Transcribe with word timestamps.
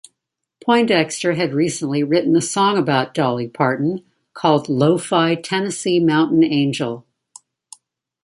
Poindexter 0.65 1.33
had 1.33 1.53
recently 1.53 2.01
written 2.01 2.35
a 2.35 2.41
song 2.41 2.75
about 2.75 3.13
Dolly 3.13 3.47
Parton 3.47 4.03
called 4.33 4.67
"Lo-Fi 4.67 5.35
Tennessee 5.35 5.99
Mountain 5.99 6.43
Angel". 6.43 7.05